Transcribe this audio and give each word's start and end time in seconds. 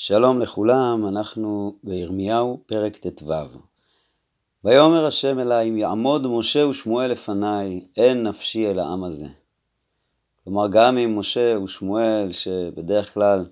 שלום 0.00 0.40
לכולם, 0.40 1.08
אנחנו 1.08 1.76
בירמיהו, 1.84 2.60
פרק 2.66 2.96
ט"ו. 2.96 3.32
ויאמר 4.64 5.06
השם 5.06 5.38
אלי, 5.38 5.68
אם 5.68 5.76
יעמוד 5.76 6.26
משה 6.26 6.66
ושמואל 6.66 7.10
לפניי, 7.10 7.80
אין 7.96 8.22
נפשי 8.22 8.70
אל 8.70 8.78
העם 8.78 9.04
הזה. 9.04 9.26
כלומר, 10.44 10.68
גם 10.68 10.98
אם 10.98 11.18
משה 11.18 11.58
ושמואל, 11.64 12.28
שבדרך 12.30 13.14
כלל 13.14 13.46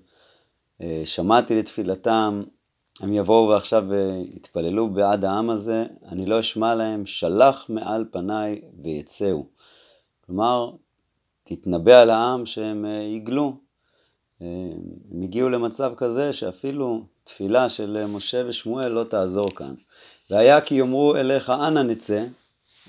אה, 0.81 1.01
שמעתי 1.05 1.59
לתפילתם, 1.59 2.43
הם 3.01 3.13
יבואו 3.13 3.47
ועכשיו 3.47 3.93
אה, 3.93 4.21
יתפללו 4.35 4.89
בעד 4.89 5.25
העם 5.25 5.49
הזה, 5.49 5.85
אני 6.05 6.25
לא 6.25 6.39
אשמע 6.39 6.75
להם, 6.75 7.05
שלח 7.05 7.65
מעל 7.69 8.05
פניי 8.11 8.61
ויצאו. 8.83 9.45
כלומר, 10.25 10.71
תתנבא 11.43 12.01
על 12.01 12.09
העם 12.09 12.45
שהם 12.45 12.85
אה, 12.85 12.91
יגלו, 12.91 13.66
הם 14.41 15.21
הגיעו 15.23 15.49
למצב 15.49 15.93
כזה 15.97 16.33
שאפילו 16.33 17.03
תפילה 17.23 17.69
של 17.69 18.05
משה 18.05 18.43
ושמואל 18.47 18.87
לא 18.87 19.03
תעזור 19.03 19.49
כאן. 19.55 19.73
והיה 20.29 20.61
כי 20.61 20.75
יאמרו 20.75 21.15
אליך 21.15 21.49
אנה 21.49 21.83
נצא, 21.83 22.23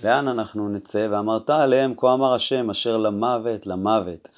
לאן 0.05 0.29
אנחנו 0.29 0.69
נצא? 0.69 1.09
ואמרת 1.11 1.51
עליהם 1.51 1.95
כה 1.97 2.15
אמר 2.15 2.35
השם 2.35 2.71
אשר 2.71 2.97
למוות 2.97 3.67
למוות, 3.67 4.29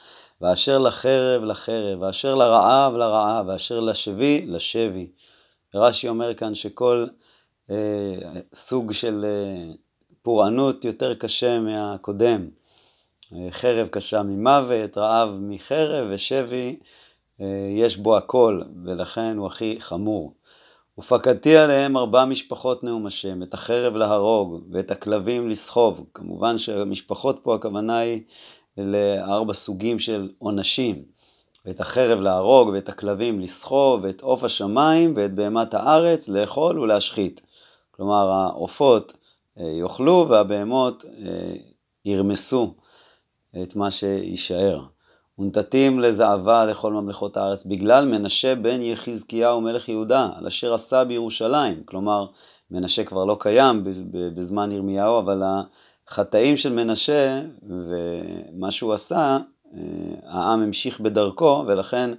ואשר 0.40 0.78
לחרב 0.78 1.44
לחרב, 1.44 2.02
ואשר 2.02 2.34
לרעב 2.34 2.96
לרעב, 2.96 3.46
ואשר 3.48 3.80
לשבי 3.80 4.44
לשבי. 4.46 5.10
רש"י 5.74 6.08
אומר 6.08 6.34
כאן 6.34 6.54
שכל 6.54 7.06
אה, 7.70 8.14
סוג 8.54 8.92
של 8.92 9.24
אה, 9.24 9.72
פורענות 10.22 10.84
יותר 10.84 11.14
קשה 11.14 11.58
מהקודם. 11.58 12.48
אה, 13.36 13.46
חרב 13.50 13.88
קשה 13.88 14.22
ממוות, 14.22 14.98
רעב 14.98 15.38
מחרב 15.40 16.08
ושבי 16.10 16.76
אה, 17.40 17.68
יש 17.70 17.96
בו 17.96 18.16
הכל, 18.16 18.60
ולכן 18.84 19.36
הוא 19.36 19.46
הכי 19.46 19.76
חמור. 19.78 20.34
ופקדתי 20.98 21.56
עליהם 21.56 21.96
ארבע 21.96 22.24
משפחות 22.24 22.84
נאום 22.84 23.06
השם, 23.06 23.42
את 23.42 23.54
החרב 23.54 23.96
להרוג 23.96 24.62
ואת 24.70 24.90
הכלבים 24.90 25.48
לסחוב. 25.48 26.04
כמובן 26.14 26.58
שהמשפחות 26.58 27.40
פה 27.42 27.54
הכוונה 27.54 27.98
היא 27.98 28.22
לארבע 28.78 29.52
סוגים 29.52 29.98
של 29.98 30.28
עונשים. 30.38 31.02
ואת 31.66 31.80
החרב 31.80 32.20
להרוג 32.20 32.68
ואת 32.68 32.88
הכלבים 32.88 33.40
לסחוב 33.40 34.00
ואת 34.04 34.20
עוף 34.20 34.44
השמיים 34.44 35.12
ואת 35.16 35.34
בהמת 35.34 35.74
הארץ 35.74 36.28
לאכול 36.28 36.78
ולהשחית. 36.78 37.40
כלומר 37.90 38.30
העופות 38.30 39.12
אה, 39.58 39.64
יאכלו 39.64 40.26
והבהמות 40.28 41.04
ירמסו 42.04 42.74
את 43.62 43.76
מה 43.76 43.90
שיישאר. 43.90 44.80
ונתתים 45.38 46.00
לזעבה 46.00 46.64
לכל 46.64 46.92
ממלכות 46.92 47.36
הארץ, 47.36 47.64
בגלל 47.64 48.04
מנשה 48.06 48.54
בן 48.54 48.82
יחזקיהו 48.82 49.60
מלך 49.60 49.88
יהודה, 49.88 50.28
על 50.36 50.46
אשר 50.46 50.74
עשה 50.74 51.04
בירושלים. 51.04 51.82
כלומר, 51.84 52.26
מנשה 52.70 53.04
כבר 53.04 53.24
לא 53.24 53.36
קיים 53.40 53.84
בזמן 54.34 54.72
ירמיהו, 54.72 55.18
אבל 55.18 55.42
החטאים 56.08 56.56
של 56.56 56.72
מנשה 56.72 57.40
ומה 57.62 58.70
שהוא 58.70 58.92
עשה, 58.92 59.38
אה, 59.74 59.80
העם 60.24 60.62
המשיך 60.62 61.00
בדרכו, 61.00 61.64
ולכן 61.66 62.10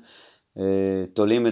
תולים 1.14 1.48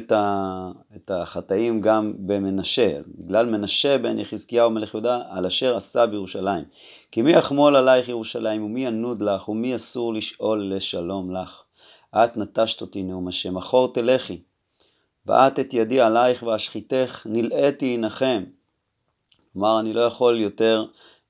את 0.96 1.12
החטאים 1.12 1.82
גם 1.82 2.14
במנשה. 2.18 3.00
בגלל 3.18 3.46
מנשה 3.46 3.98
בן 3.98 4.20
יחזקיהו 4.20 4.70
מלך 4.70 4.94
יהודה, 4.94 5.22
על 5.30 5.46
אשר 5.46 5.78
עשה 5.78 6.06
בירושלים. 6.06 6.64
כי 7.12 7.22
מי 7.22 7.32
יחמול 7.32 7.76
עלייך 7.76 8.10
ירושלים, 8.10 8.64
ומי 8.64 8.86
ינוד 8.86 9.22
לך, 9.22 9.50
ומי 9.50 9.76
אסור 9.76 10.14
לשאול 10.14 10.74
לשלום 10.76 11.36
לך. 11.36 11.64
את 12.16 12.38
נטשת 12.38 12.82
אותי 12.82 13.04
נאום 13.04 13.28
השם, 13.28 13.58
אחור 13.58 13.94
תלכי. 13.94 14.42
ואת 15.26 15.60
את 15.60 15.74
ידי 15.74 16.02
עלייך 16.02 16.44
ואשחיתך, 16.44 17.28
נלאיתי 17.30 17.86
ינחם. 17.86 18.44
כלומר, 19.54 19.80
אני 19.80 19.94
לא 19.94 20.02
יכול 20.02 20.40
יותר 20.40 20.86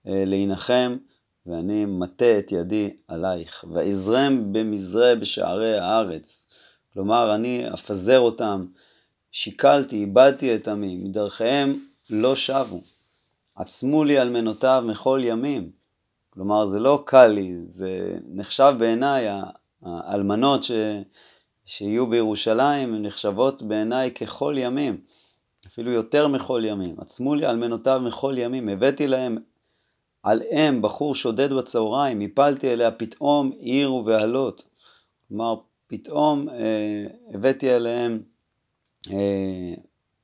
אה, 0.08 0.24
להנחם, 0.26 0.98
ואני 1.46 1.86
מטה 1.86 2.40
את 2.40 2.52
ידי 2.52 2.90
עלייך. 3.08 3.66
ואזרם 3.74 4.54
במזרה 4.54 5.16
בשערי 5.16 5.78
הארץ. 5.78 6.48
כלומר, 6.94 7.36
אני 7.36 7.74
אפזר 7.74 8.20
אותם, 8.20 8.66
שיקלתי, 9.32 9.96
איבדתי 9.96 10.56
את 10.56 10.68
עמי, 10.68 10.96
מדרכיהם 10.96 11.86
לא 12.10 12.36
שבו. 12.36 12.82
עצמו 13.56 14.04
לי 14.04 14.22
אלמנותיו 14.22 14.84
מכל 14.88 15.20
ימים. 15.24 15.72
כלומר, 16.30 16.66
זה 16.66 16.80
לא 16.80 17.04
קל 17.06 17.28
לי, 17.28 17.54
זה 17.66 18.18
נחשב 18.28 18.74
בעיניי, 18.80 19.28
האלמנות 19.82 20.64
ש... 20.64 20.72
שיהיו 21.70 22.08
בירושלים 22.08 22.94
הן 22.94 23.06
נחשבות 23.06 23.62
בעיניי 23.62 24.12
ככל 24.12 24.56
ימים, 24.58 25.02
אפילו 25.68 25.92
יותר 25.92 26.28
מכל 26.28 26.62
ימים. 26.66 26.96
עצמו 27.00 27.36
לי 27.36 27.46
אלמנותיו 27.48 28.02
מכל 28.06 28.34
ימים, 28.38 28.70
הבאתי 28.70 29.08
להם 29.08 29.38
על 30.24 30.42
אם 30.52 30.82
בחור 30.82 31.16
שודד 31.16 31.54
בצהריים, 31.54 32.22
הפלתי 32.22 32.74
אליה 32.74 32.92
פתאום 32.92 33.52
עיר 33.60 33.94
ובהלות. 33.94 34.64
כלומר, 35.28 35.56
פתאום 35.90 36.50
אה, 36.50 37.06
הבאתי 37.34 37.76
אליהם 37.76 38.22
אה, 39.12 39.74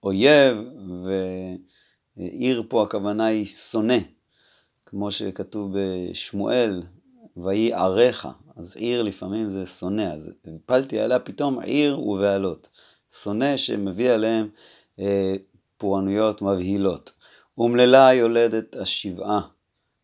אויב, 0.04 0.58
ועיר 2.18 2.64
פה 2.70 2.84
הכוונה 2.84 3.26
היא 3.26 3.46
שונא, 3.46 3.98
כמו 4.86 5.12
שכתוב 5.12 5.72
בשמואל, 5.74 6.84
ויהי 7.38 7.74
עריך, 7.74 8.28
אז 8.56 8.76
עיר 8.76 9.02
לפעמים 9.02 9.50
זה 9.50 9.66
שונא, 9.66 10.02
אז 10.02 10.32
הפלתי 10.56 11.00
עליה 11.00 11.20
פתאום 11.20 11.60
עיר 11.60 12.00
ובעלות. 12.00 12.70
שונא 13.24 13.58
שמביא 13.58 14.12
עליהם 14.12 14.50
אה, 15.00 15.36
פורענויות 15.78 16.42
מבהילות. 16.42 17.12
אומללה 17.58 18.14
יולדת 18.14 18.76
השבעה, 18.76 19.42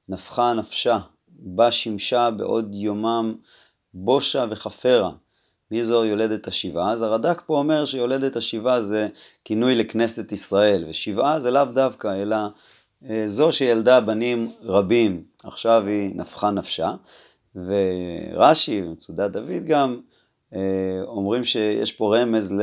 נפחה 0.09 0.53
נפשה, 0.53 0.99
בה 1.27 1.71
שימשה 1.71 2.31
בעוד 2.31 2.75
יומם 2.75 3.35
בושה 3.93 4.45
וחפרה. 4.49 5.11
מי 5.71 5.83
זו 5.83 6.05
יולדת 6.05 6.47
השבעה? 6.47 6.91
אז 6.91 7.01
הרד"ק 7.01 7.41
פה 7.45 7.57
אומר 7.57 7.85
שיולדת 7.85 8.35
השבעה 8.35 8.81
זה 8.81 9.07
כינוי 9.45 9.75
לכנסת 9.75 10.31
ישראל, 10.31 10.85
ושבעה 10.89 11.39
זה 11.39 11.51
לאו 11.51 11.65
דווקא, 11.65 12.21
אלא 12.21 12.35
אה, 13.09 13.23
זו 13.27 13.51
שילדה 13.51 13.99
בנים 13.99 14.51
רבים, 14.63 15.23
עכשיו 15.43 15.83
היא 15.87 16.15
נפחה 16.15 16.51
נפשה. 16.51 16.93
ורש"י 17.55 18.81
ומצודת 18.81 19.31
דוד 19.31 19.65
גם 19.65 19.99
אה, 20.55 21.01
אומרים 21.03 21.43
שיש 21.43 21.91
פה 21.91 22.17
רמז 22.17 22.53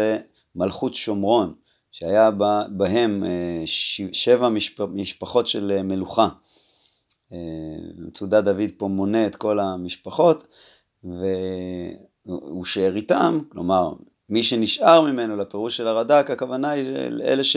למלכות 0.54 0.94
שומרון, 0.94 1.54
שהיה 1.90 2.30
בהם 2.70 3.24
אה, 3.24 3.62
שבע 4.12 4.48
משפחות 4.88 5.46
של 5.46 5.82
מלוכה. 5.82 6.28
מצודת 7.98 8.44
דוד 8.44 8.70
פה 8.76 8.88
מונה 8.88 9.26
את 9.26 9.36
כל 9.36 9.60
המשפחות, 9.60 10.46
והוא 11.04 12.07
שאר 12.64 12.96
איתם, 12.96 13.40
כלומר 13.48 13.92
מי 14.28 14.42
שנשאר 14.42 15.00
ממנו 15.00 15.36
לפירוש 15.36 15.76
של 15.76 15.86
הרד"ק, 15.86 16.30
הכוונה 16.30 16.70
היא 16.70 17.08
לאלה 17.08 17.44
ש... 17.44 17.56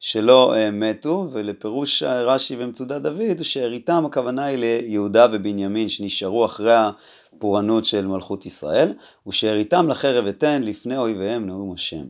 שלא 0.00 0.54
uh, 0.54 0.70
מתו, 0.72 1.28
ולפירוש 1.32 2.02
רש"י 2.02 2.56
ומצודת 2.58 3.02
דוד, 3.02 3.42
שאריתם 3.42 4.06
הכוונה 4.06 4.44
היא 4.44 4.58
ליהודה 4.58 5.26
ובנימין 5.32 5.88
שנשארו 5.88 6.44
אחרי 6.44 6.74
הפורענות 6.74 7.84
של 7.84 8.06
מלכות 8.06 8.46
ישראל, 8.46 8.92
ושאריתם 9.26 9.88
לחרב 9.88 10.26
אתן 10.26 10.62
לפני 10.62 10.96
אויביהם 10.96 11.46
נאום 11.46 11.72
השם. 11.72 12.04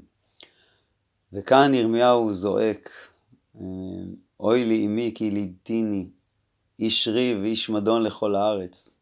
וכאן 1.32 1.74
ירמיהו 1.74 2.32
זועק, 2.32 2.90
אה, 3.60 3.64
אוי 4.40 4.64
לי 4.64 4.86
אמי 4.86 5.12
כי 5.14 5.30
לידתיני, 5.30 6.08
איש 6.78 7.08
ריב 7.08 7.38
ואיש 7.42 7.70
מדון 7.70 8.02
לכל 8.02 8.34
הארץ. 8.34 8.99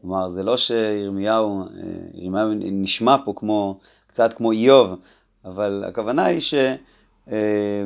כלומר, 0.00 0.28
זה 0.28 0.42
לא 0.42 0.56
שירמיהו, 0.56 1.62
אה, 1.62 1.66
ירמיהו 2.14 2.48
נשמע 2.54 3.16
פה 3.24 3.32
כמו, 3.36 3.78
קצת 4.06 4.32
כמו 4.32 4.52
איוב, 4.52 4.94
אבל 5.44 5.84
הכוונה 5.86 6.24
היא 6.24 6.40
ש... 6.40 6.54
אה, 7.32 7.84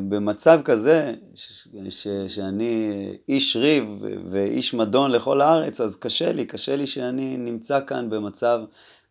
כזה, 0.64 1.14
ש, 1.34 1.68
ש, 1.88 2.08
שאני 2.28 2.92
איש 3.28 3.56
ריב 3.56 4.04
ואיש 4.30 4.74
מדון 4.74 5.10
לכל 5.10 5.40
הארץ, 5.40 5.80
אז 5.80 5.96
קשה 5.96 6.32
לי, 6.32 6.46
קשה 6.46 6.76
לי 6.76 6.86
שאני 6.86 7.36
נמצא 7.36 7.80
כאן 7.86 8.10
במצב 8.10 8.60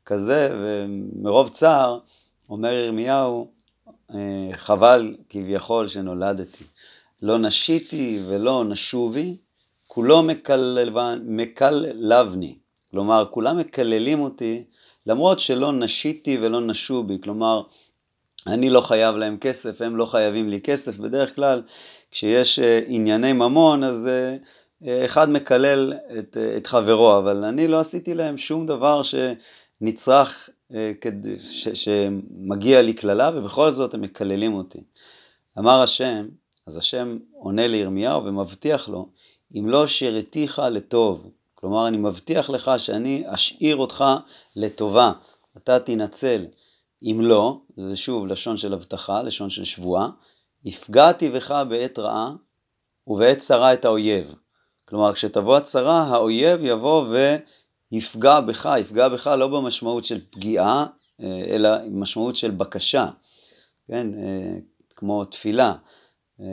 כזה, 0.06 0.50
ומרוב 0.62 1.50
צער, 1.50 2.00
אומר 2.50 2.74
ירמיהו, 2.74 3.52
אה, 4.12 4.50
חבל 4.54 5.16
כביכול 5.30 5.88
שנולדתי. 5.88 6.64
לא 7.22 7.38
נשיתי 7.38 8.20
ולא 8.28 8.64
נשובי, 8.66 9.38
כולו 9.88 10.24
מקללבני. 11.24 12.56
כלומר, 12.94 13.26
כולם 13.32 13.58
מקללים 13.58 14.20
אותי, 14.20 14.64
למרות 15.06 15.40
שלא 15.40 15.72
נשיתי 15.74 16.38
ולא 16.42 16.62
נשו 16.62 17.04
בי. 17.04 17.18
כלומר, 17.24 17.64
אני 18.48 18.70
לא 18.70 18.82
חייב 18.82 19.16
להם 19.16 19.38
כסף, 19.38 19.82
הם 19.82 19.98
לא 19.98 20.06
חייבים 20.06 20.50
לי 20.50 20.62
כסף. 20.62 20.98
בדרך 20.98 21.36
כלל 21.36 21.62
כשיש 22.12 22.60
אה, 22.60 22.80
ענייני 22.88 23.34
ממון 23.34 23.84
אז 23.84 24.08
אה, 24.08 24.38
אה, 24.88 25.06
אחד 25.06 25.30
מקלל 25.30 25.94
את, 26.20 26.38
את 26.58 26.68
חברו, 26.68 27.18
אבל 27.18 27.44
אני 27.44 27.68
לא 27.68 27.80
עשיתי 27.80 28.14
להם 28.14 28.38
שום 28.38 28.66
דבר 28.66 29.02
שנצרך 29.04 30.50
שמגיע 31.74 32.82
לי 32.82 32.94
קללה 32.94 33.32
ובכל 33.36 33.72
זאת 33.72 33.94
הם 33.94 34.02
מקללים 34.02 34.54
אותי. 34.54 34.84
אמר 35.60 35.82
השם, 35.82 36.26
אז 36.68 36.78
השם 36.78 37.18
עונה 37.32 37.68
לירמיהו 37.68 38.26
ומבטיח 38.26 38.90
לו, 38.90 39.10
אם 39.56 39.70
לא 39.70 39.88
שירתיך 39.88 40.62
לטוב, 40.72 41.30
כלומר 41.64 41.88
אני 41.88 41.98
מבטיח 41.98 42.50
לך 42.50 42.72
שאני 42.78 43.24
אשאיר 43.26 43.76
אותך 43.76 44.04
לטובה, 44.56 45.12
אתה 45.58 45.80
תנצל. 45.80 46.46
אם 47.04 47.20
לא, 47.22 47.60
זה 47.78 47.96
שוב 47.96 48.28
לשון 48.28 48.58
של 48.58 48.74
הבטחה, 48.74 49.22
לשון 49.22 49.50
של 49.50 49.64
שבועה, 49.64 50.10
הפגעתי 50.66 51.30
בך 51.30 51.64
בעת 51.70 52.00
רעה 52.00 52.32
ובעת 53.08 53.38
צרה 53.38 53.74
את 53.74 53.86
האויב. 53.86 54.36
כלומר, 54.86 55.14
כשתבוא 55.14 55.58
הצרה, 55.58 56.04
האויב 56.04 56.60
יבוא 56.64 57.06
ויפגע 57.92 58.40
בך, 58.40 58.70
יפגע 58.80 59.10
בך 59.10 59.28
לא 59.28 59.48
במשמעות 59.48 60.06
של 60.06 60.20
פגיעה, 60.30 60.86
אה, 61.22 61.44
אלא 61.48 61.78
במשמעות 61.78 62.36
של 62.36 62.52
בקשה, 62.52 63.08
כן, 63.88 64.08
אה, 64.14 64.58
כמו 64.96 65.26
תפילה. 65.26 65.74
אה, 66.40 66.46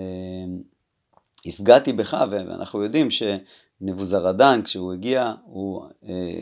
הפגעתי 1.46 1.92
בך, 1.92 2.24
ואנחנו 2.30 2.82
יודעים 2.82 3.08
שנבוזרדן, 3.80 4.60
כשהוא 4.64 4.92
הגיע, 4.92 5.32
הוא 5.44 5.84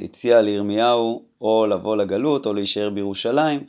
הציע 0.05 0.43
לירמיהו 0.43 1.23
או 1.41 1.67
לבוא 1.67 1.97
לגלות 1.97 2.47
או 2.47 2.53
להישאר 2.53 2.91
בירושלים, 2.91 3.67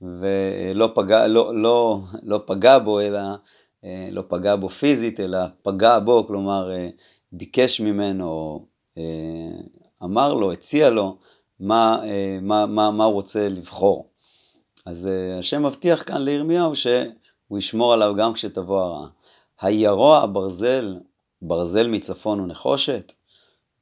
ולא 0.00 0.90
פגע, 0.94 1.26
לא, 1.26 1.54
לא, 1.54 2.00
לא 2.22 2.40
פגע 2.46 2.78
בו, 2.78 3.00
אלא, 3.00 3.20
לא 4.10 4.22
פגע 4.28 4.56
בו 4.56 4.68
פיזית, 4.68 5.20
אלא 5.20 5.38
פגע 5.62 5.98
בו, 5.98 6.26
כלומר, 6.26 6.70
ביקש 7.32 7.80
ממנו, 7.80 8.60
אה, 8.98 9.02
אמר 10.02 10.34
לו, 10.34 10.52
הציע 10.52 10.90
לו, 10.90 11.16
מה, 11.60 12.04
אה, 12.04 12.38
מה, 12.42 12.66
מה, 12.66 12.90
מה 12.90 13.04
הוא 13.04 13.14
רוצה 13.14 13.48
לבחור. 13.48 14.08
אז 14.86 15.06
אה, 15.06 15.38
השם 15.38 15.66
מבטיח 15.66 16.02
כאן 16.02 16.22
לירמיהו 16.22 16.76
שהוא 16.76 17.58
ישמור 17.58 17.92
עליו 17.92 18.14
גם 18.16 18.32
כשתבוא 18.32 18.80
הרעה. 18.80 19.08
הירוע 19.60 20.18
הברזל, 20.18 20.96
ברזל 21.42 21.86
מצפון 21.86 22.40
ונחושת? 22.40 23.12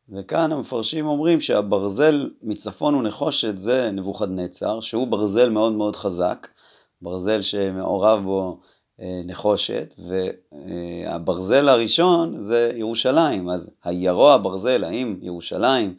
וכאן 0.08 0.52
המפרשים 0.52 1.06
אומרים 1.06 1.40
שהברזל 1.40 2.30
מצפון 2.42 2.94
ונחושת 2.94 3.58
זה 3.58 3.90
נבוכדנצר, 3.90 4.80
שהוא 4.80 5.06
ברזל 5.06 5.48
מאוד 5.48 5.72
מאוד 5.72 5.96
חזק, 5.96 6.48
ברזל 7.02 7.40
שמעורב 7.40 8.22
בו 8.24 8.60
אה, 9.00 9.20
נחושת, 9.24 9.94
והברזל 10.52 11.68
הראשון 11.68 12.36
זה 12.36 12.72
ירושלים, 12.74 13.48
אז 13.48 13.70
הירוע 13.84 14.36
ברזל, 14.36 14.84
האם 14.84 15.18
ירושלים, 15.22 15.94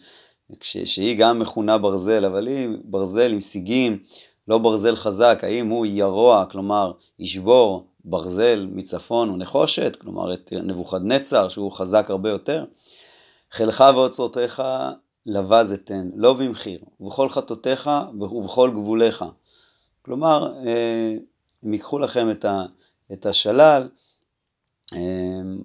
שהיא 0.61 1.17
גם 1.17 1.39
מכונה 1.39 1.77
ברזל, 1.77 2.25
אבל 2.25 2.47
היא 2.47 2.69
ברזל 2.83 3.31
עם 3.31 3.41
סיגים, 3.41 3.99
לא 4.47 4.57
ברזל 4.57 4.95
חזק, 4.95 5.39
האם 5.43 5.69
הוא 5.69 5.85
ירוע, 5.85 6.45
כלומר 6.45 6.91
ישבור 7.19 7.87
ברזל 8.05 8.67
מצפון 8.71 9.29
ונחושת, 9.29 9.95
כלומר 9.95 10.33
את 10.33 10.53
נבוכדנצר 10.63 11.49
שהוא 11.49 11.71
חזק 11.71 12.09
הרבה 12.09 12.29
יותר, 12.29 12.65
חילך 13.51 13.83
ואוצרותיך 13.95 14.63
לבז 15.25 15.73
אתן, 15.73 16.09
לא 16.15 16.33
במחיר, 16.33 16.79
ובכל 16.99 17.29
חטאותיך 17.29 17.89
ובכל 18.19 18.71
גבוליך. 18.71 19.25
כלומר, 20.01 20.53
אה, 20.65 21.15
הם 21.63 21.73
ייקחו 21.73 21.99
לכם 21.99 22.31
את 22.31 22.45
ה... 22.45 22.65
את 23.13 23.25
השלל, 23.25 23.87
אמ, 24.95 25.61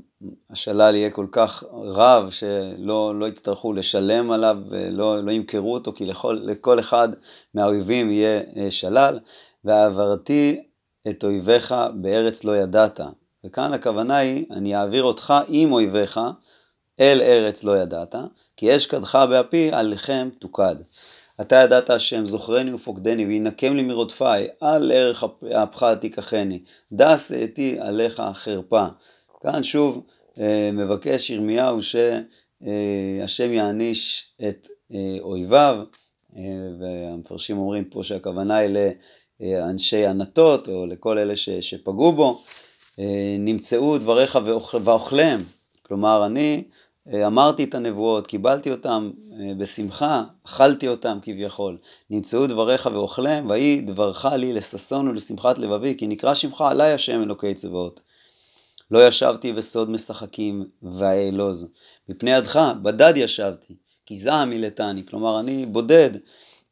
השלל 0.51 0.95
יהיה 0.95 1.11
כל 1.11 1.27
כך 1.33 1.65
רב 1.73 2.31
שלא 2.31 3.19
לא 3.19 3.29
יצטרכו 3.29 3.73
לשלם 3.73 4.33
עליו 4.33 4.57
ולא 4.69 5.25
לא 5.25 5.33
ימכרו 5.33 5.75
אותו, 5.75 5.93
כי 5.93 6.07
לכל, 6.07 6.39
לכל 6.43 6.81
אחד 6.81 7.09
מהאויבים 7.55 8.11
יהיה 8.11 8.43
אה, 8.57 8.71
שלל, 8.71 9.19
ועברתי 9.65 10.66
את 11.09 11.25
אויביך 11.25 11.75
בארץ 11.95 12.45
לא 12.45 12.57
ידעת. 12.57 13.01
וכאן 13.45 13.73
הכוונה 13.73 14.17
היא, 14.17 14.47
אני 14.51 14.77
אעביר 14.77 15.03
אותך 15.03 15.35
עם 15.49 15.73
אויביך 15.73 16.21
אל 17.01 17.23
ארץ 17.23 17.65
לא 17.65 17.79
ידעת, 17.79 18.15
כי 18.57 18.77
אש 18.77 18.87
קדך 18.87 19.15
באפי, 19.31 19.73
עליכם 19.73 20.29
תוקד. 20.39 20.77
אתה 21.41 21.57
ידעת 21.57 21.91
השם, 21.91 22.27
זוכרני 22.27 22.73
ופוקדני, 22.73 23.27
וינקם 23.27 23.77
לי 23.77 23.83
מרודפיי, 23.83 24.49
על 24.61 24.93
ערך 24.95 25.25
אפך 25.63 25.87
תיקחני, 26.01 26.63
דע 26.93 27.17
שאתי 27.17 27.77
עליך 27.81 28.23
חרפה. 28.35 28.87
כאן 29.41 29.63
שוב 29.63 30.07
אה, 30.41 30.71
מבקש 30.73 31.31
ירמיהו 31.31 31.79
שהשם 31.83 33.53
יעניש 33.53 34.31
את 34.49 34.69
אה, 34.95 35.17
אויביו, 35.21 35.85
אה, 36.37 36.43
והמפרשים 36.81 37.59
אומרים 37.59 37.85
פה 37.85 38.03
שהכוונה 38.03 38.57
היא 38.57 38.71
לאנשי 39.41 40.07
ענתות, 40.07 40.69
או 40.69 40.87
לכל 40.87 41.19
אלה 41.19 41.37
שפגעו 41.61 42.13
בו, 42.13 42.43
נמצאו 43.39 43.99
דבריך 43.99 44.39
ואוכליהם. 44.85 45.41
כלומר, 45.83 46.27
אני 46.27 46.65
אה, 47.13 47.27
אמרתי 47.27 47.65
את 47.65 47.75
הנבואות, 47.75 48.27
קיבלתי 48.27 48.71
אותם 48.71 49.11
אה, 49.41 49.53
בשמחה, 49.59 50.23
אכלתי 50.47 50.89
אותם 50.89 51.19
כביכול. 51.23 51.79
נמצאו 52.11 52.47
דבריך 52.47 52.89
ואוכלם, 52.93 53.51
ויהי 53.51 53.81
דברך 53.81 54.25
לי 54.25 54.53
לששון 54.53 55.09
ולשמחת 55.09 55.59
לבבי, 55.59 55.95
כי 55.99 56.07
נקרא 56.07 56.35
שמך 56.35 56.61
עלי 56.61 56.93
השם 56.93 57.23
אלוקי 57.23 57.55
צבאות. 57.55 58.01
לא 58.91 59.07
ישבתי 59.07 59.53
בסוד 59.53 59.91
משחקים 59.91 60.65
ואעלוז. 60.83 61.69
מפני 62.09 62.31
ידך 62.31 62.73
בדד 62.83 63.13
ישבתי, 63.17 63.75
כי 64.07 64.17
זעם 64.17 64.51
מילתני. 64.51 65.07
כלומר, 65.07 65.41
אני 65.41 65.67
בודד, 65.67 66.11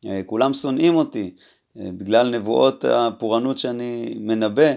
אה, 0.07 0.21
כולם 0.27 0.55
שונאים 0.55 0.95
אותי, 0.95 1.35
בגלל 1.77 2.37
נבואות 2.39 2.85
הפורענות 2.85 3.59
שאני 3.59 4.15
מנבא. 4.21 4.73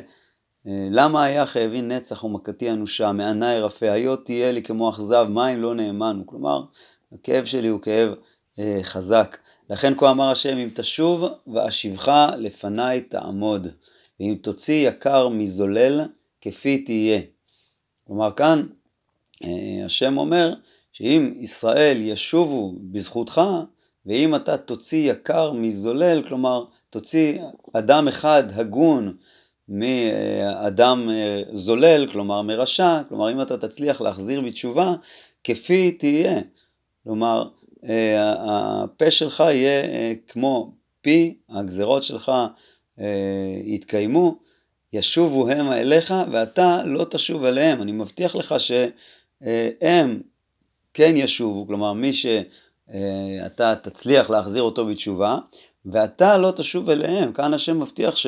אה, 0.68 0.88
למה 0.92 1.24
היה 1.24 1.46
חייבי 1.46 1.82
נצח 1.82 2.24
ומכתי 2.24 2.72
אנושה, 2.72 3.12
מענה 3.12 3.54
ירפה, 3.54 3.92
היות 3.92 4.26
תהיה 4.26 4.52
לי 4.52 4.64
כמו 4.64 4.90
אכזב, 4.90 5.28
מים 5.30 5.62
לא 5.62 5.76
נאמנו. 5.76 6.26
כלומר, 6.26 6.64
הכאב 7.14 7.46
שלי 7.46 7.68
הוא 7.68 7.82
כאב 7.82 8.14
אה, 8.60 8.80
חזק. 8.84 9.38
לכן 9.70 9.94
כה 9.98 10.12
אמר 10.12 10.30
השם, 10.30 10.58
אם 10.58 10.70
תשוב 10.76 11.26
ואשיבך 11.48 12.12
לפניי 12.38 13.02
תעמוד, 13.02 13.68
ואם 14.20 14.36
תוציא 14.42 14.90
יקר 14.90 15.28
מזולל, 15.30 16.02
כפי 16.42 16.78
תהיה. 16.78 17.20
כלומר, 18.08 18.32
כאן 18.32 18.68
אה, 19.44 19.86
השם 19.86 20.18
אומר, 20.18 20.54
שאם 20.92 21.34
ישראל 21.40 21.98
ישובו 22.02 22.76
בזכותך, 22.92 23.42
ואם 24.06 24.36
אתה 24.36 24.58
תוציא 24.58 25.12
יקר 25.12 25.52
מזולל, 25.52 26.22
כלומר, 26.28 26.66
תוציא 26.90 27.40
אדם 27.74 28.08
אחד 28.08 28.44
הגון, 28.54 29.18
מאדם 29.70 31.10
אה, 31.10 31.42
זולל, 31.52 32.08
כלומר 32.12 32.42
מרשע, 32.42 33.02
כלומר 33.10 33.32
אם 33.32 33.42
אתה 33.42 33.58
תצליח 33.58 34.02
להחזיר 34.02 34.42
בתשובה, 34.42 34.96
כפי 35.44 35.92
תהיה. 35.92 36.42
כלומר, 37.04 37.50
אה, 37.90 38.34
הפה 38.84 39.12
שלך 39.12 39.40
יהיה 39.40 39.84
אה, 39.84 40.14
כמו 40.28 40.74
פי, 41.02 41.38
הגזרות 41.50 42.04
שלך 42.04 42.32
יתקיימו, 43.64 44.38
ישובו 44.94 45.50
המה 45.50 45.80
אליך 45.80 46.14
ואתה 46.32 46.84
לא 46.86 47.06
תשוב 47.10 47.46
אליהם. 47.46 47.82
אני 47.82 47.92
מבטיח 47.92 48.36
לך 48.36 48.56
שהם 48.60 50.22
כן 50.94 51.14
ישובו, 51.18 51.68
כלומר 51.68 51.94
מי 51.94 52.12
שאתה 52.14 53.76
תצליח 53.76 54.30
להחזיר 54.30 54.64
אותו 54.64 54.86
בתשובה, 54.86 55.38
ואתה 55.92 56.38
לא 56.38 56.52
תשוב 56.52 56.90
אליהם. 56.90 57.34
כאן 57.34 57.54
השם 57.54 57.80
מבטיח 57.80 58.16
ש... 58.16 58.28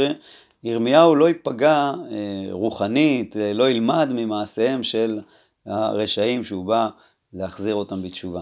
ירמיהו 0.64 1.16
לא 1.16 1.28
ייפגע 1.28 1.94
אה, 2.12 2.48
רוחנית, 2.52 3.38
אה, 3.38 3.54
לא 3.54 3.70
ילמד 3.70 4.10
ממעשיהם 4.14 4.84
של 4.84 5.20
הרשעים 5.66 6.44
שהוא 6.44 6.66
בא 6.66 6.90
להחזיר 7.34 7.76
אותם 7.76 8.02
בתשובה. 8.02 8.42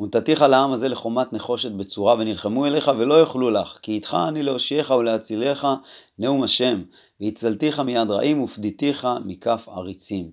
ונתתיך 0.00 0.42
לעם 0.42 0.72
הזה 0.72 0.88
לחומת 0.88 1.32
נחושת 1.32 1.72
בצורה 1.72 2.14
ונלחמו 2.14 2.66
אליך 2.66 2.90
ולא 2.98 3.20
יאכלו 3.20 3.50
לך, 3.50 3.78
כי 3.82 3.92
איתך 3.92 4.16
אני 4.28 4.42
להושיעך 4.42 4.90
ולהצילך 4.90 5.68
נאום 6.18 6.42
השם, 6.42 6.82
והצלתיך 7.20 7.80
מיד 7.80 8.10
רעים 8.10 8.42
ופדיתיך 8.42 9.08
מכף 9.24 9.68
עריצים. 9.68 10.30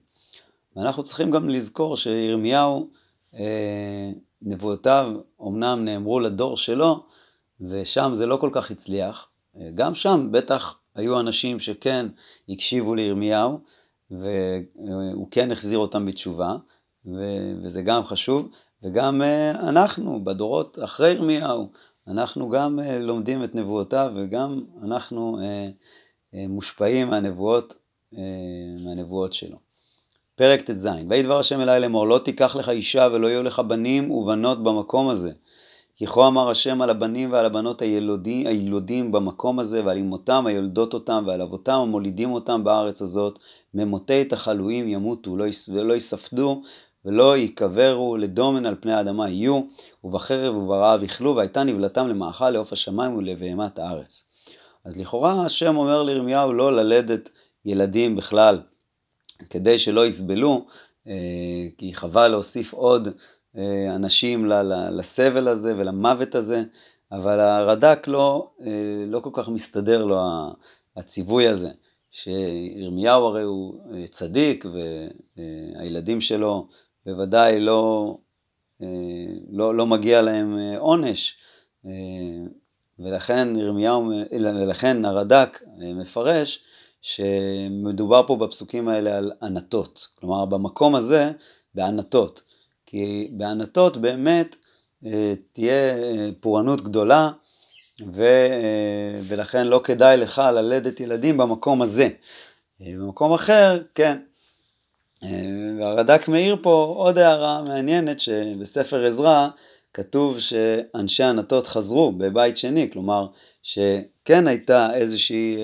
ואנחנו 0.75 1.03
צריכים 1.03 1.31
גם 1.31 1.49
לזכור 1.49 1.97
שירמיהו, 1.97 2.89
אה, 3.35 4.11
נבואותיו 4.41 5.11
אמנם 5.41 5.85
נאמרו 5.85 6.19
לדור 6.19 6.57
שלו, 6.57 7.03
ושם 7.61 8.11
זה 8.13 8.25
לא 8.25 8.37
כל 8.37 8.49
כך 8.53 8.71
הצליח. 8.71 9.27
גם 9.75 9.93
שם 9.93 10.27
בטח 10.31 10.77
היו 10.95 11.19
אנשים 11.19 11.59
שכן 11.59 12.05
הקשיבו 12.49 12.95
לירמיהו, 12.95 13.59
והוא 14.11 15.27
כן 15.31 15.51
החזיר 15.51 15.77
אותם 15.77 16.05
בתשובה, 16.05 16.55
וזה 17.63 17.81
גם 17.81 18.03
חשוב, 18.03 18.49
וגם 18.83 19.21
אה, 19.21 19.51
אנחנו, 19.51 20.23
בדורות 20.23 20.79
אחרי 20.83 21.11
ירמיהו, 21.11 21.69
אנחנו 22.07 22.49
גם 22.49 22.79
אה, 22.79 22.99
לומדים 22.99 23.43
את 23.43 23.55
נבואותיו, 23.55 24.11
וגם 24.15 24.63
אנחנו 24.83 25.39
אה, 25.41 25.69
מושפעים 26.47 27.09
מהנבואות, 27.09 27.73
מהנבואות 28.79 29.33
שלו. 29.33 29.57
פרק 30.35 30.61
ט"ז: 30.61 30.89
ויהי 31.09 31.23
דבר 31.23 31.39
השם 31.39 31.61
אלי 31.61 31.79
לאמור 31.79 32.07
לא 32.07 32.17
תיקח 32.17 32.55
לך 32.55 32.69
אישה 32.69 33.07
ולא 33.13 33.27
יהיו 33.27 33.43
לך 33.43 33.59
בנים 33.59 34.11
ובנות 34.11 34.63
במקום 34.63 35.09
הזה 35.09 35.31
כי 35.95 36.07
כה 36.07 36.27
אמר 36.27 36.49
השם 36.49 36.81
על 36.81 36.89
הבנים 36.89 37.31
ועל 37.31 37.45
הבנות 37.45 37.81
הילודים, 37.81 38.47
הילודים 38.47 39.11
במקום 39.11 39.59
הזה, 39.59 39.85
ועל 39.85 39.97
אמותם 39.97 40.45
היולדות 40.45 40.93
אותם, 40.93 41.23
ועל 41.27 41.41
אבותם 41.41 41.73
המולידים 41.73 42.31
אותם 42.31 42.63
בארץ 42.63 43.01
הזאת, 43.01 43.39
ממותי 43.73 44.25
תחלואים 44.25 44.87
ימותו, 44.87 45.37
לא 45.67 45.95
יספדו, 45.95 46.61
ולא 47.05 47.37
ייקברו 47.37 48.17
לדומן 48.17 48.65
על 48.65 48.75
פני 48.79 48.93
האדמה 48.93 49.29
יהיו, 49.29 49.61
ובחרב 50.03 50.55
וברעב 50.55 51.03
יכלו, 51.03 51.35
והייתה 51.35 51.63
נבלתם 51.63 52.07
למאכל 52.07 52.49
לעוף 52.49 52.73
השמיים 52.73 53.15
ולבהמת 53.15 53.79
הארץ. 53.79 54.29
אז 54.85 54.97
לכאורה 54.97 55.45
השם 55.45 55.77
אומר 55.77 56.03
לירמיהו 56.03 56.53
לא 56.53 56.73
ללדת 56.73 57.29
ילדים 57.65 58.15
בכלל, 58.15 58.61
כדי 59.49 59.79
שלא 59.79 60.05
יסבלו, 60.05 60.65
אה, 61.07 61.13
כי 61.77 61.93
חבל 61.93 62.27
להוסיף 62.27 62.73
עוד 62.73 63.07
אנשים 63.95 64.45
לסבל 64.91 65.47
הזה 65.47 65.73
ולמוות 65.77 66.35
הזה, 66.35 66.63
אבל 67.11 67.39
הרד"ק 67.39 68.07
לא, 68.07 68.49
אה, 68.61 69.05
לא 69.07 69.19
כל 69.19 69.29
כך 69.33 69.49
מסתדר 69.49 70.05
לו 70.05 70.19
הציווי 70.95 71.47
הזה, 71.47 71.69
שירמיהו 72.11 73.25
הרי 73.25 73.43
הוא 73.43 73.79
צדיק 74.09 74.65
והילדים 75.35 76.21
שלו 76.21 76.67
בוודאי 77.05 77.59
לא, 77.59 78.17
לא, 79.49 79.75
לא 79.75 79.85
מגיע 79.85 80.21
להם 80.21 80.57
עונש, 80.77 81.37
ולכן 82.99 83.55
ירמיהו, 83.55 84.11
ולכן 84.31 85.05
הרד"ק 85.05 85.63
מפרש 85.77 86.63
שמדובר 87.01 88.27
פה 88.27 88.35
בפסוקים 88.35 88.87
האלה 88.87 89.17
על 89.17 89.31
ענתות, 89.41 90.07
כלומר 90.15 90.45
במקום 90.45 90.95
הזה 90.95 91.31
בענתות, 91.75 92.41
כי 92.85 93.29
בענתות 93.31 93.97
באמת 93.97 94.55
אה, 95.05 95.33
תהיה 95.53 95.97
אה, 95.97 96.29
פורענות 96.39 96.81
גדולה 96.81 97.31
ו, 98.13 98.23
אה, 98.23 99.19
ולכן 99.27 99.67
לא 99.67 99.81
כדאי 99.83 100.17
לך 100.17 100.41
ללדת 100.53 100.99
ילדים 100.99 101.37
במקום 101.37 101.81
הזה. 101.81 102.09
במקום 102.79 103.33
אחר, 103.33 103.81
כן. 103.95 104.17
והרד"ק 105.79 106.27
מעיר 106.27 106.57
פה 106.61 106.93
עוד 106.97 107.17
הערה 107.17 107.61
מעניינת 107.67 108.19
שבספר 108.19 109.05
עזרא 109.05 109.47
כתוב 109.93 110.39
שאנשי 110.39 111.23
ענתות 111.23 111.67
חזרו 111.67 112.11
בבית 112.11 112.57
שני, 112.57 112.89
כלומר 112.91 113.27
שכן 113.63 114.47
הייתה 114.47 114.93
איזושהי 114.93 115.57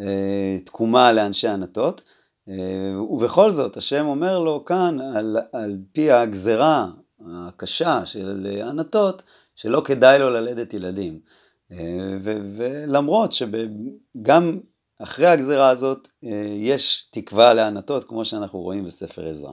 אה, 0.00 0.56
תקומה 0.64 1.12
לאנשי 1.12 1.48
ענתות, 1.48 2.00
אה, 2.00 2.15
ובכל 3.10 3.50
זאת 3.50 3.76
השם 3.76 4.06
אומר 4.06 4.38
לו 4.38 4.64
כאן 4.64 4.98
על, 5.00 5.36
על 5.52 5.76
פי 5.92 6.10
הגזרה 6.10 6.88
הקשה 7.32 8.06
של 8.06 8.60
ענתות, 8.68 9.22
שלא 9.56 9.82
כדאי 9.84 10.18
לו 10.18 10.30
ללדת 10.30 10.74
ילדים. 10.74 11.20
אה, 11.72 11.76
ו, 12.20 12.38
ולמרות 12.56 13.32
שגם 13.32 14.58
אחרי 14.98 15.26
הגזרה 15.26 15.68
הזאת 15.68 16.08
יש 16.56 17.08
תקווה 17.10 17.54
לענתות, 17.54 18.04
כמו 18.04 18.24
שאנחנו 18.24 18.58
רואים 18.58 18.84
בספר 18.84 19.28
עזרא. 19.28 19.50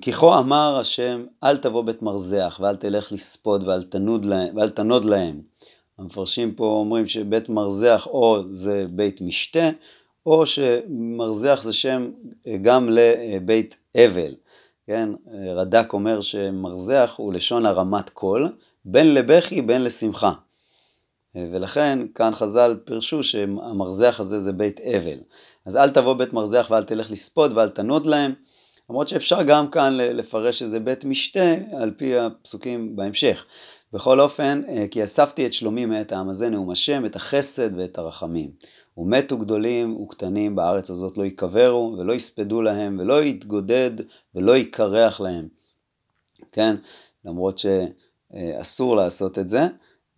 כי 0.00 0.12
כה 0.12 0.38
אמר 0.38 0.76
השם, 0.80 1.24
אל 1.44 1.56
תבוא 1.56 1.82
בית 1.82 2.02
מרזח 2.02 2.58
ואל 2.62 2.76
תלך 2.76 3.12
לספוד 3.12 3.68
ואל 3.68 3.82
תנוד 3.82 4.24
להם, 4.24 4.56
ואל 4.56 4.70
תנוד 4.70 5.04
להם. 5.04 5.42
המפרשים 5.98 6.54
פה 6.54 6.64
אומרים 6.64 7.06
שבית 7.06 7.48
מרזח 7.48 8.06
או 8.06 8.42
זה 8.52 8.86
בית 8.90 9.20
משתה, 9.20 9.70
או 10.26 10.46
שמרזח 10.46 11.60
זה 11.62 11.72
שם 11.72 12.10
גם 12.62 12.88
לבית 12.90 13.76
אבל. 13.96 14.34
כן, 14.86 15.08
רד"ק 15.54 15.92
אומר 15.92 16.20
שמרזח 16.20 17.14
הוא 17.16 17.32
לשון 17.32 17.66
הרמת 17.66 18.10
קול, 18.10 18.52
בין 18.84 19.14
לבכי 19.14 19.62
בין 19.62 19.84
לשמחה. 19.84 20.32
ולכן 21.34 21.98
כאן 22.14 22.34
חז"ל 22.34 22.76
פירשו 22.84 23.22
שהמרזח 23.22 24.20
הזה 24.20 24.40
זה 24.40 24.52
בית 24.52 24.80
אבל. 24.80 25.18
אז 25.66 25.76
אל 25.76 25.90
תבוא 25.90 26.14
בית 26.14 26.32
מרזח 26.32 26.66
ואל 26.70 26.84
תלך 26.84 27.10
לספוד 27.10 27.52
ואל 27.52 27.68
תנוד 27.68 28.06
להם, 28.06 28.32
למרות 28.90 29.08
שאפשר 29.08 29.42
גם 29.42 29.70
כאן 29.70 29.94
לפרש 29.96 30.58
שזה 30.58 30.80
בית 30.80 31.04
משתה 31.04 31.54
על 31.72 31.90
פי 31.96 32.18
הפסוקים 32.18 32.96
בהמשך. 32.96 33.46
בכל 33.92 34.20
אופן, 34.20 34.62
אה, 34.68 34.86
כי 34.90 35.04
אספתי 35.04 35.46
את 35.46 35.52
שלומי 35.52 35.86
מאת 35.86 36.12
העם 36.12 36.28
הזה, 36.28 36.50
נאום 36.50 36.70
השם, 36.70 37.06
את 37.06 37.16
החסד 37.16 37.78
ואת 37.78 37.98
הרחמים. 37.98 38.50
ומתו 38.96 39.38
גדולים 39.38 40.00
וקטנים 40.00 40.56
בארץ 40.56 40.90
הזאת 40.90 41.18
לא 41.18 41.24
ייקברו 41.24 41.96
ולא 41.98 42.12
יספדו 42.12 42.62
להם 42.62 42.98
ולא 43.00 43.22
יתגודד 43.22 43.90
ולא 44.34 44.56
יקרח 44.56 45.20
להם. 45.20 45.48
כן, 46.52 46.76
למרות 47.24 47.58
שאסור 47.58 48.96
לעשות 48.96 49.38
את 49.38 49.48
זה. 49.48 49.66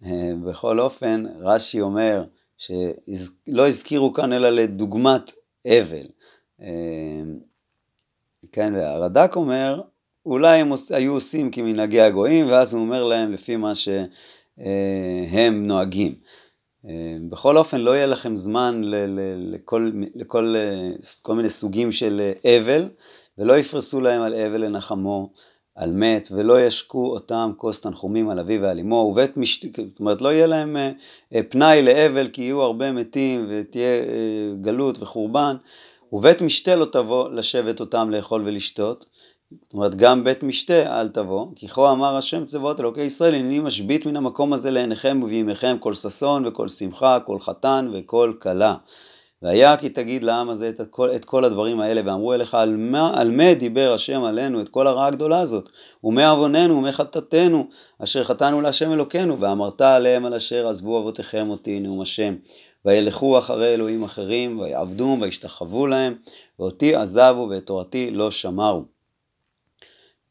אה, 0.05 0.33
בכל 0.45 0.81
אופן, 0.81 1.25
רש"י 1.41 1.81
אומר 1.81 2.25
שלא 2.57 3.69
הזכירו 3.69 4.13
כאן 4.13 4.33
אלא 4.33 4.51
לדוגמת 4.51 5.33
אבל. 5.67 6.07
אה, 6.61 7.23
כן, 8.53 8.75
והרד"ק 8.75 9.37
אומר 9.37 9.83
אולי 10.27 10.61
הם 10.61 10.73
היו 10.91 11.13
עושים 11.13 11.51
כמנהגי 11.51 12.01
הגויים, 12.01 12.47
ואז 12.47 12.75
הוא 12.75 12.83
אומר 12.83 13.05
להם 13.05 13.33
לפי 13.33 13.57
מה 13.57 13.73
שהם 13.75 15.67
נוהגים. 15.67 16.15
בכל 17.29 17.57
אופן, 17.57 17.81
לא 17.81 17.91
יהיה 17.91 18.07
לכם 18.07 18.37
זמן 18.37 18.81
לכל, 18.85 19.91
לכל 20.15 20.55
כל 21.23 21.35
מיני 21.35 21.49
סוגים 21.49 21.93
של 21.93 22.31
אבל, 22.45 22.89
ולא 23.39 23.59
יפרסו 23.59 24.01
להם 24.01 24.23
על 24.23 24.35
אבל 24.35 24.65
לנחמו, 24.65 25.31
על 25.77 25.93
מת, 25.93 26.29
ולא 26.33 26.67
ישקו 26.67 27.07
אותם 27.07 27.53
כוס 27.57 27.81
תנחומים 27.81 28.31
על 28.31 28.39
אביו 28.39 28.63
ועל 28.63 28.79
אמו, 28.79 28.97
ובית 28.97 29.37
משת... 29.37 29.77
זאת 29.89 30.01
אומרת, 30.01 30.23
לא 30.23 30.33
יהיה 30.33 30.47
להם 30.47 30.77
אה, 31.35 31.43
פנאי 31.49 31.83
לאבל, 31.83 32.29
כי 32.29 32.43
יהיו 32.43 32.63
הרבה 32.63 32.93
מתים, 32.93 33.47
ותהיה 33.49 34.03
אה, 34.03 34.55
גלות 34.61 35.03
וחורבן, 35.03 35.57
ובית 36.13 36.43
משתה 36.43 36.75
לא 36.77 36.85
תבוא 36.85 37.29
לשבת 37.31 37.81
אותם 37.81 38.11
לאכול 38.11 38.43
ולשתות. 38.47 39.07
זאת 39.63 39.75
אומרת, 39.75 39.95
גם 39.95 40.25
בית 40.25 40.43
משתה 40.43 41.01
אל 41.01 41.09
תבוא, 41.09 41.47
כי 41.57 41.69
כה 41.69 41.93
אמר 41.93 42.17
השם 42.17 42.45
צבאות 42.45 42.81
אלוקי 42.81 43.03
ישראל, 43.03 43.35
הנני 43.35 43.59
משבית 43.59 44.07
מן 44.07 44.17
המקום 44.17 44.53
הזה 44.53 44.71
לעיניכם 44.71 45.21
ובימיכם 45.23 45.77
כל 45.81 45.95
ששון 45.95 46.47
וכל 46.47 46.69
שמחה, 46.69 47.19
כל 47.27 47.39
חתן 47.39 47.91
וכל 47.93 48.33
כלה. 48.43 48.77
והיה 49.43 49.77
כי 49.77 49.89
תגיד 49.89 50.25
לעם 50.25 50.51
הזה 50.51 50.69
את 50.69 50.81
כל, 50.91 51.11
את 51.11 51.25
כל 51.25 51.45
הדברים 51.45 51.81
האלה, 51.81 52.01
ואמרו 52.05 52.35
אליך, 52.35 52.55
על 52.55 52.77
מה, 52.77 53.13
על 53.17 53.31
מה 53.31 53.55
דיבר 53.55 53.93
השם 53.93 54.25
עלינו 54.25 54.61
את 54.61 54.69
כל 54.69 54.87
הרעה 54.87 55.07
הגדולה 55.07 55.41
הזאת? 55.41 55.69
ומה 56.05 56.29
עווננו 56.29 56.77
ומה 56.77 56.93
חטאתנו, 56.93 57.67
אשר 57.99 58.25
חטאנו 58.25 58.61
להשם 58.61 58.93
אלוקינו, 58.93 59.41
ואמרת 59.41 59.81
עליהם 59.81 60.25
על 60.25 60.35
אשר 60.35 60.69
עזבו 60.69 60.99
אבותיכם 60.99 61.51
אותי, 61.51 61.81
נאום 61.81 62.01
השם. 62.01 62.35
וילכו 62.85 63.39
אחרי 63.39 63.75
אלוהים 63.75 64.05
אחרים, 64.05 64.61
ויעבדום 64.61 65.21
וישתחוו 65.21 65.87
להם, 65.87 66.15
ואותי 66.59 66.95
עזבו 66.95 67.47
ואת 67.51 67.67
תורתי 67.67 68.11
לא 68.11 68.31
שמרו. 68.31 68.96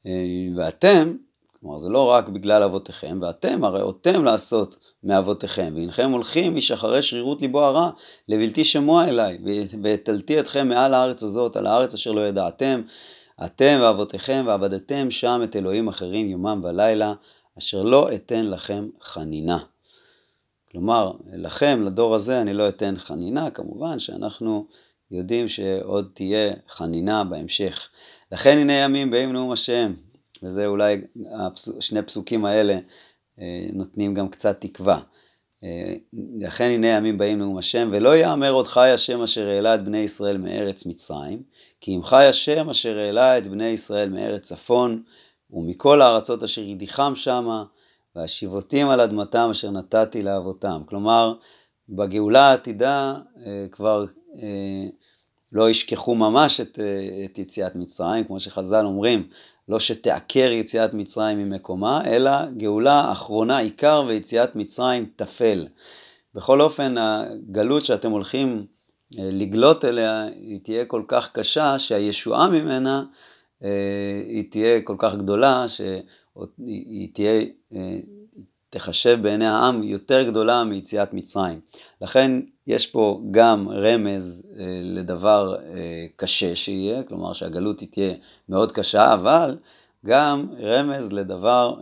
אה, 0.06 0.12
ואתם, 0.56 1.16
כלומר 1.60 1.78
זה 1.78 1.90
לא 1.90 2.10
רק 2.10 2.30
בגלל 2.30 2.64
אבותיכם, 2.64 3.20
ואתם 3.22 3.64
הרי 3.64 3.82
אותם 3.82 4.26
לעשות 4.26 4.78
מאבותיכם, 5.04 5.74
והנכם 5.76 6.12
הולכים 6.12 6.56
משחרי 6.56 7.02
שרירות 7.02 7.42
ליבו 7.42 7.62
הרע, 7.64 7.90
לבלתי 8.30 8.64
שמוע 8.64 9.08
אליי, 9.08 9.38
והטלתי 9.84 10.40
אתכם 10.40 10.68
מעל 10.68 10.94
הארץ 10.94 11.24
הזאת, 11.24 11.56
על 11.56 11.68
הארץ 11.68 11.94
אשר 11.94 12.12
לא 12.12 12.28
ידעתם, 12.28 12.82
אתם 13.46 13.80
ואבותיכם 13.82 14.44
ועבדתם 14.46 15.12
שם 15.12 15.42
את 15.44 15.56
אלוהים 15.56 15.88
אחרים 15.88 16.30
יומם 16.30 16.62
ולילה, 16.64 17.14
אשר 17.58 17.82
לא 17.82 18.14
אתן 18.16 18.46
לכם 18.46 18.90
חנינה. 19.02 19.58
כלומר, 20.72 21.12
לכם, 21.34 21.84
לדור 21.86 22.16
הזה, 22.16 22.42
אני 22.42 22.54
לא 22.54 22.70
אתן 22.70 22.94
חנינה, 22.98 23.50
כמובן 23.50 24.00
שאנחנו 24.00 24.66
יודעים 25.12 25.48
שעוד 25.48 26.10
תהיה 26.14 26.54
חנינה 26.70 27.24
בהמשך. 27.24 27.90
לכן 28.36 28.58
הנה 28.58 28.74
ימים 28.74 29.12
באים 29.12 29.34
נאום 29.34 29.52
השם, 29.52 29.94
וזה 30.44 30.66
אולי 30.66 31.02
שני 31.80 32.02
פסוקים 32.02 32.46
האלה 32.46 32.80
אה, 33.40 33.68
נותנים 33.74 34.14
גם 34.14 34.30
קצת 34.30 34.62
תקווה. 34.62 35.00
אה, 35.64 35.94
לכן 36.40 36.64
הנה 36.64 36.88
ימים 36.88 37.18
באים 37.18 37.40
נאום 37.40 37.58
השם, 37.58 37.90
ולא 37.92 38.18
יאמר 38.18 38.52
עוד 38.52 38.68
חי 38.68 38.90
השם 38.90 39.22
אשר 39.22 39.48
העלה 39.48 39.76
את 39.76 39.84
בני 39.86 39.98
ישראל 39.98 40.38
מארץ 40.38 40.86
מצרים, 40.86 41.44
כי 41.82 41.96
אם 41.96 42.04
חי 42.04 42.26
השם 42.26 42.70
אשר 42.70 42.98
העלה 42.98 43.38
את 43.38 43.48
בני 43.48 43.68
ישראל 43.68 44.10
מארץ 44.10 44.42
צפון, 44.42 45.04
ומכל 45.52 46.02
הארצות 46.02 46.44
אשר 46.44 46.62
ידיחם 46.62 47.14
שמה, 47.16 47.64
והשיבותים 48.16 48.90
על 48.90 49.02
אדמתם 49.02 49.48
אשר 49.52 49.72
נתתי 49.72 50.24
לאבותם. 50.24 50.82
כלומר, 50.86 51.34
בגאולה 51.90 52.50
העתידה 52.50 53.16
אה, 53.46 53.66
כבר 53.72 54.06
לא 55.56 55.70
ישכחו 55.70 56.16
ממש 56.16 56.62
את, 56.62 56.80
אה, 56.80 57.26
את 57.26 57.38
יציאת 57.38 57.76
מצרים, 57.76 58.24
כמו 58.24 58.40
שחז"ל 58.40 58.86
אומרים, 58.86 59.28
לא 59.70 59.80
שתעקר 59.80 60.52
יציאת 60.52 60.94
מצרים 60.94 61.38
ממקומה, 61.38 62.06
אלא 62.06 62.32
גאולה 62.58 63.12
אחרונה 63.12 63.58
עיקר 63.58 64.04
ויציאת 64.08 64.56
מצרים 64.56 65.10
תפל. 65.16 65.68
בכל 66.34 66.62
אופן, 66.62 66.96
הגלות 66.98 67.86
שאתם 67.86 68.12
הולכים 68.12 68.66
אה, 69.20 69.30
לגלות 69.32 69.86
אליה, 69.86 70.24
היא 70.24 70.60
תהיה 70.64 70.86
כל 70.86 71.04
כך 71.08 71.32
קשה, 71.32 71.80
שהישועה 71.80 72.50
ממנה, 72.50 73.04
אה, 73.64 74.22
היא 74.26 74.52
תהיה 74.52 74.82
כל 74.82 74.96
כך 75.00 75.16
גדולה, 75.16 75.66
שהיא 75.68 77.10
תהיה 77.14 77.42
תחשב 78.76 79.20
בעיני 79.22 79.48
העם 79.48 79.84
יותר 79.84 80.24
גדולה 80.24 80.64
מיציאת 80.64 81.14
מצרים. 81.14 81.60
לכן 82.02 82.32
יש 82.68 82.88
פה 82.88 83.22
גם 83.32 83.70
רמז 83.70 84.44
לדבר 84.84 85.56
קשה 86.16 86.56
שיהיה, 86.56 87.04
כלומר 87.04 87.34
שהגלות 87.34 87.84
תהיה 87.92 88.14
מאוד 88.50 88.72
קשה, 88.72 89.14
אבל 89.14 89.58
גם 90.06 90.48
רמז 90.60 91.12
לדבר 91.12 91.76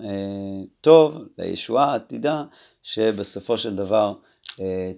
טוב, 0.82 1.18
לישועה 1.38 1.92
העתידה, 1.92 2.44
שבסופו 2.84 3.58
של 3.58 3.76
דבר 3.76 4.14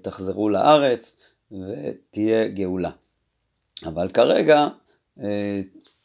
תחזרו 0.02 0.50
לארץ 0.50 1.20
ותהיה 1.52 2.48
גאולה. 2.48 2.92
אבל 3.86 4.10
כרגע 4.10 4.68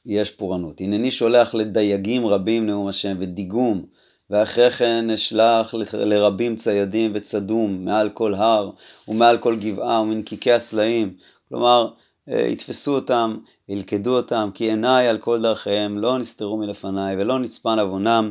יש 0.06 0.30
פורענות. 0.30 0.80
הנני 0.80 1.11
שולח 1.11 1.54
לדייגים 1.54 2.26
רבים 2.26 2.66
נאום 2.66 2.88
השם 2.88 3.16
ודיגום, 3.20 3.87
ואחרי 4.31 4.71
כן 4.71 5.11
אשלח 5.11 5.75
לרבים 5.93 6.57
ציידים 6.57 7.11
וצדום 7.15 7.85
מעל 7.85 8.09
כל 8.09 8.35
הר 8.35 8.71
ומעל 9.09 9.39
כל 9.39 9.57
גבעה 9.57 10.01
ומנקיקי 10.01 10.53
הסלעים. 10.53 11.17
כלומר, 11.49 11.91
יתפסו 12.27 12.95
אותם, 12.95 13.37
ילכדו 13.69 14.17
אותם, 14.17 14.51
כי 14.55 14.65
עיניי 14.65 15.09
על 15.09 15.19
כל 15.19 15.43
דרכיהם 15.43 15.99
לא 15.99 16.19
נסתרו 16.19 16.57
מלפניי 16.57 17.17
ולא 17.17 17.39
נצפן 17.39 17.79
עוונם 17.79 18.31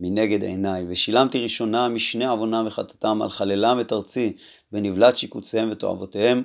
מנגד 0.00 0.42
עיניי. 0.42 0.84
ושילמתי 0.88 1.42
ראשונה 1.42 1.88
משני 1.88 2.26
עוונם 2.26 2.64
וחטאתם 2.66 3.22
על 3.22 3.30
חללם 3.30 3.80
את 3.80 3.92
ארצי, 3.92 4.32
ונבלת 4.72 5.16
שיקוציהם 5.16 5.68
ותועבותיהם 5.72 6.42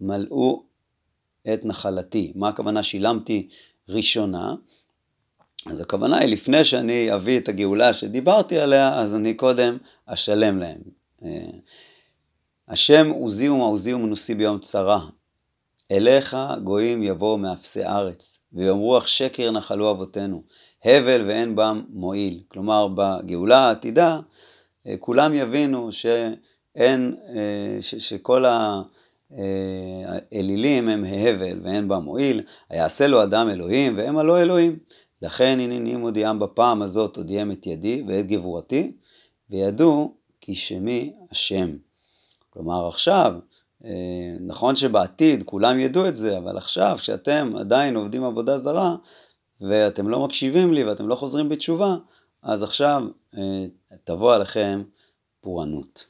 מלאו 0.00 0.62
את 1.54 1.64
נחלתי. 1.64 2.32
מה 2.34 2.48
הכוונה 2.48 2.82
שילמתי 2.82 3.48
ראשונה? 3.88 4.54
אז 5.70 5.80
הכוונה 5.80 6.18
היא 6.18 6.28
לפני 6.28 6.64
שאני 6.64 7.14
אביא 7.14 7.38
את 7.38 7.48
הגאולה 7.48 7.92
שדיברתי 7.92 8.58
עליה, 8.58 9.00
אז 9.00 9.14
אני 9.14 9.34
קודם 9.34 9.76
אשלם 10.06 10.58
להם. 10.58 10.80
השם 12.68 13.10
עוזי 13.10 13.48
ומעוזי 13.48 13.94
ומנוסי 13.94 14.34
ביום 14.34 14.58
צרה. 14.58 15.00
אליך 15.90 16.36
גויים 16.64 17.02
יבואו 17.02 17.38
מאפסי 17.38 17.84
ארץ, 17.84 18.40
ויאמרו 18.52 18.98
אך 18.98 19.08
שקר 19.08 19.50
נחלו 19.50 19.90
אבותינו, 19.90 20.42
הבל 20.84 21.22
ואין 21.26 21.56
בם 21.56 21.82
מועיל. 21.88 22.40
כלומר, 22.48 22.88
בגאולה 22.94 23.58
העתידה, 23.58 24.20
כולם 25.00 25.34
יבינו 25.34 25.92
שאין, 25.92 27.16
ש, 27.80 27.94
שכל 27.94 28.44
האלילים 29.30 30.88
הם 30.88 31.04
הבל 31.04 31.58
ואין 31.62 31.88
בם 31.88 32.02
מועיל, 32.02 32.42
היעשה 32.70 33.06
לו 33.06 33.22
אדם 33.22 33.48
אלוהים 33.48 33.96
והם 33.96 34.18
הלא 34.18 34.42
אלוהים. 34.42 34.78
לכן 35.22 35.58
הנני 35.60 35.96
מודיעם 35.96 36.38
בפעם 36.38 36.82
הזאת 36.82 37.16
הודיעם 37.16 37.50
את 37.50 37.66
ידי 37.66 38.02
ואת 38.08 38.26
גבורתי, 38.26 38.92
וידעו 39.50 40.14
כי 40.40 40.54
שמי 40.54 41.12
השם. 41.30 41.76
כלומר 42.50 42.88
עכשיו, 42.88 43.34
נכון 44.40 44.76
שבעתיד 44.76 45.42
כולם 45.42 45.78
ידעו 45.78 46.08
את 46.08 46.14
זה, 46.14 46.38
אבל 46.38 46.56
עכשיו 46.56 46.96
כשאתם 46.98 47.52
עדיין 47.58 47.96
עובדים 47.96 48.24
עבודה 48.24 48.58
זרה, 48.58 48.96
ואתם 49.60 50.08
לא 50.08 50.24
מקשיבים 50.24 50.72
לי 50.72 50.84
ואתם 50.84 51.08
לא 51.08 51.14
חוזרים 51.14 51.48
בתשובה, 51.48 51.96
אז 52.42 52.62
עכשיו 52.62 53.02
תבוא 54.04 54.34
עליכם 54.34 54.82
פורענות. 55.40 56.06